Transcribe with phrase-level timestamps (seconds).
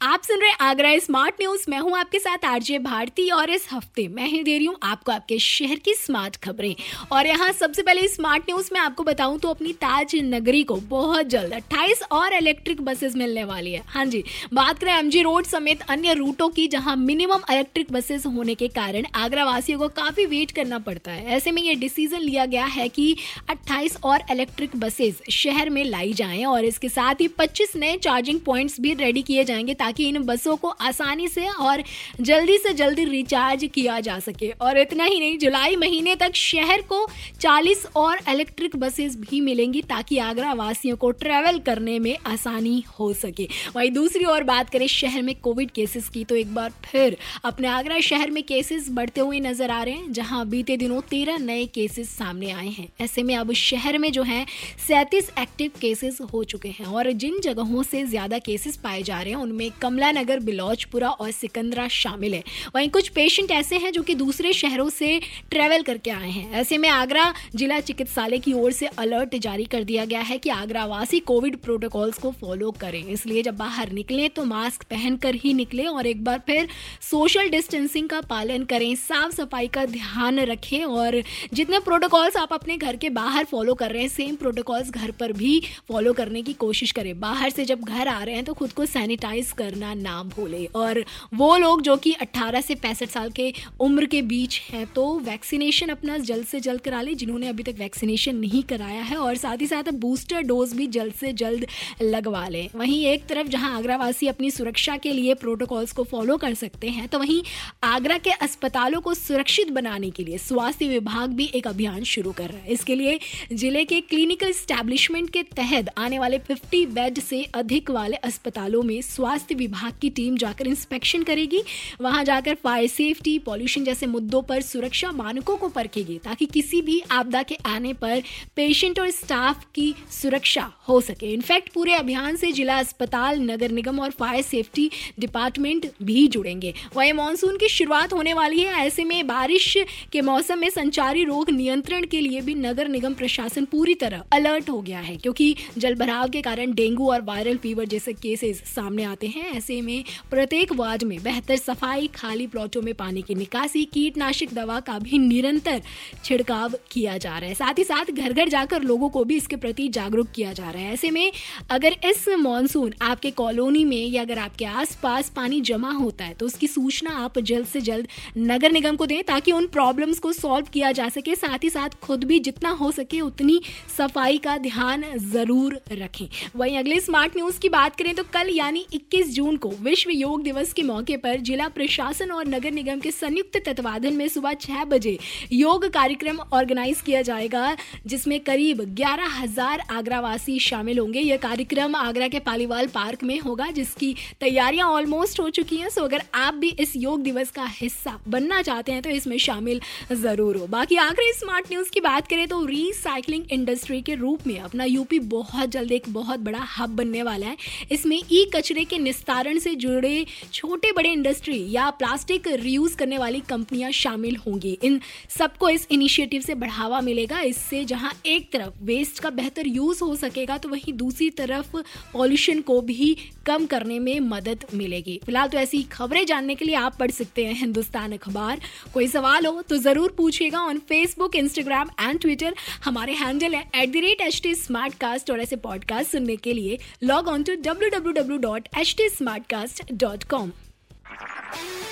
[0.00, 4.06] आप सुन रहे आगरा स्मार्ट न्यूज़। मैं हूँ आपके साथ आरजे भारती और इस हफ़्ते
[4.08, 6.74] मैं ही दे रही हूँ आपको आपके शहर की स्मार्ट खबरें।
[7.12, 11.26] और यहाँ सबसे पहले स्मार्ट न्यूज़ में आपको बताऊँ तो अपनी ताज नगरी को बहुत
[11.26, 14.22] जल्द 28 और इलेक्ट्रिक बसेस मिलने वाली है। हाँ जी,
[14.54, 19.06] बात करें एमजी रोड समेत अन्य रूटों की जहाँ मिनिमम इलेक्ट्रिक बसेस होने के कारण
[19.14, 22.88] आगरा वासियों को काफ़ी वेट करना पड़ता है। ऐसे में ये डिसीज़न लिया गया है
[22.90, 23.16] कि
[23.50, 28.40] अट्ठाईस और इलेक्ट्रिक बसेस शहर में लाई जाए और इसके साथ ही पच्चीस नए चार्जिंग
[28.40, 31.82] पॉइंट्स भी रेडी किए जाएँगे ताकि इन बसों को आसानी से और
[32.20, 36.80] जल्दी से जल्दी रिचार्ज किया जा सके। और इतना ही नहीं, जुलाई महीने तक शहर
[36.82, 37.06] को
[37.40, 43.12] 40 और इलेक्ट्रिक बसेस भी मिलेंगी ताकि आगरा वासियों को ट्रैवल करने में आसानी हो
[43.14, 47.16] सके। वहीं दूसरी ओर बात करें शहर में कोविड केसेस की तो एक बार फिर
[47.44, 51.38] अपने आगरा शहर में केसेस बढ़ते हुए नज़र आ रहे हैं, जहाँ बीते दिनों तेरह
[51.38, 54.44] नए केसेस सामने आए हैं। ऐसे में अब शहर में जो है,
[54.88, 59.30] सैंतीस एक्टिव केसेस हो चुके हैं और जिन जगहों से ज़्यादा केसेस पाए जा रहे
[59.30, 62.42] हैं, उनमें कमला नगर बिलौजपुरा और सिकंदरा शामिल है।
[62.74, 65.18] वहीं कुछ पेशेंट ऐसे हैं जो कि दूसरे शहरों से
[65.50, 69.84] ट्रेवल करके आए हैं। ऐसे में आगरा जिला चिकित्सालय की ओर से अलर्ट जारी कर
[69.84, 74.28] दिया गया है कि आगरा वासी कोविड प्रोटोकॉल्स को फॉलो करें। इसलिए जब बाहर निकलें
[74.30, 76.68] तो मास्क पहनकर ही निकलें और एक बार फिर
[77.02, 81.22] सोशल डिस्टेंसिंग का पालन करें। साफ़ सफ़ाई का ध्यान रखें और
[81.54, 85.32] जितने प्रोटोकॉल्स आप अपने घर के बाहर फॉलो कर रहे हैं सेम प्रोटोकॉल्स घर पर
[85.32, 88.72] भी फॉलो करने की कोशिश करें। बाहर से जब घर आ रहे हैं तो खुद
[88.72, 93.52] को सैनिटाइज करना ना भूले। और वो लोग जो कि 18 से पैंसठ साल के
[93.80, 97.74] उम्र के बीच हैं तो वैक्सीनेशन अपना जल्द से जल्द करा ले। जिन्होंने अभी तक
[97.78, 101.66] वैक्सीनेशन नहीं कराया है, और साथ ही साथ बूस्टर डोज भी जल्द से जल्द
[102.02, 106.54] लगवा लें। वहीं एक तरफ़ जहाँ आगरावासी अपनी सुरक्षा के लिए प्रोटोकॉल्स को फॉलो कर
[106.56, 107.42] सकते हैं तो वहीं
[107.84, 112.48] आगरा के अस्पतालों को सुरक्षित बनाने के लिए स्वास्थ्य विभाग भी एक अभियान शुरू कर
[112.48, 113.18] रहा है। इसके लिए
[113.54, 119.00] ज़िले के क्लिनिकल स्टैब्लिशमेंट के तहत आने वाले 50 बेड से अधिक वाले अस्पतालों में
[119.02, 121.62] स्वास्थ्य विभाग की टीम जाकर इंस्पेक्शन करेगी।
[122.00, 127.00] वहाँ जाकर फायर सेफ्टी पॉल्यूशन जैसे मुद्दों पर सुरक्षा मानकों को परखेगी ताकि किसी भी
[127.10, 128.22] आपदा के आने पर
[128.56, 134.00] पेशेंट और स्टाफ की सुरक्षा हो सके। इनफैक्ट पूरे अभियान से जिला अस्पताल, नगर निगम
[134.00, 139.26] और फायर सेफ्टी डिपार्टमेंट भी जुड़ेंगे। वही मानसून की शुरुआत होने वाली है। ऐसे में
[139.26, 139.76] बारिश
[140.12, 144.70] के मौसम में संचारी रोग नियंत्रण के लिए भी नगर निगम प्रशासन पूरी तरह अलर्ट
[144.70, 149.04] हो गया है, क्योंकि जल भराव के कारण डेंगू और वायरल फीवर जैसे केसेस सामने
[149.04, 153.84] आते हैं। ऐसे में प्रत्येक वार्ड में बेहतर सफ़ाई, खाली प्लॉटों में पानी की निकासी,
[153.84, 155.82] कीटनाशक दवा का भी निरंतर
[156.24, 159.56] छिड़काव किया जा रहा है। साथ ही साथ घर घर जाकर लोगों को भी इसके
[159.56, 161.32] प्रति जागरूक किया जा रहा है। ऐसे में
[161.70, 166.46] अगर इस मानसून आपके कॉलोनी में या अगर आपके आसपास पानी जमा होता है तो
[166.46, 168.08] उसकी सूचना आप जल्द से जल्द
[168.38, 171.98] नगर निगम को दें ताकि उन प्रॉब्लम्स को सॉल्व किया जा सके। साथ ही साथ
[172.02, 173.60] खुद भी जितना हो सके उतनी
[173.96, 178.84] सफ़ाई का ध्यान ज़रूर रखें। वहीं अगले स्मार्ट न्यूज़ की बात करें तो कल यानी
[178.94, 183.10] 21 जून को विश्व योग दिवस के मौके पर जिला प्रशासन और नगर निगम के
[183.12, 185.16] संयुक्त तत्वाधान में सुबह छह बजे
[185.52, 187.76] योग कार्यक्रम ऑर्गेनाइज किया जाएगा,
[188.06, 193.70] जिसमें करीब ग्यारह हज़ार आगरावासी शामिल होंगे। यह कार्यक्रम आगरा के पालीवाल पार्क में होगा,
[193.72, 198.18] जिसकी तैयारियाँ ऑलमोस्ट हो चुकी हैं। सो अगर आप भी इस योग दिवस का हिस्सा
[198.28, 199.80] बनना चाहते हैं तो इसमें शामिल
[200.12, 204.58] ज़रूर हो। बाकी आगरा स्मार्ट न्यूज़ की बात करें तो रिसाइकलिंग इंडस्ट्री के रूप में
[204.60, 207.56] अपना यूपी बहुत जल्द एक बहुत बड़ा हब बनने वाला है।
[207.92, 213.40] इसमें ई कचरे के निस्तारण से जुड़े छोटे बड़े इंडस्ट्री या प्लास्टिक रियूज करने वाली
[213.48, 219.18] कंपनियाँ शामिल होंगी। इन सबको इस इनिशिएटिव से बढ़ावा मिलेगा। इससे जहाँ एक तरफ़ वेस्ट
[219.22, 221.76] का बेहतर यूज़ हो सकेगा तो वहीं दूसरी तरफ़
[222.12, 226.74] पॉल्यूशन को भी कम करने में मदद मिलेगी। फ़िलहाल तो ऐसी खबरें जानने के लिए
[226.76, 228.60] आप पढ़ सकते हैं हिंदुस्तान अखबार।
[228.94, 232.54] कोई सवाल हो तो ज़रूर पूछिएगा on Facebook Instagram and Twitter
[232.84, 236.52] हमारे हैंडल है at the rate H T smart cast और ऐसे पॉडकास्ट सुनने के
[236.52, 240.52] लिए log on to W W W dot H T smart cast dot com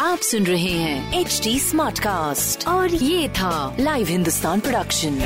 [0.00, 5.20] आप सुन रहे हैं एच टी स्मार्ट कास्ट और ये था live Hindustan production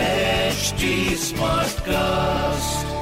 [0.57, 0.89] HD
[1.23, 2.96] Smartcast.